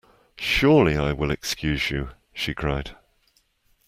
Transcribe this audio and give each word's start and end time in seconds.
Surely 0.39 0.97
I 0.97 1.11
will 1.13 1.29
excuse 1.29 1.91
you, 1.91 2.09
she 2.33 2.55
cried. 2.55 2.95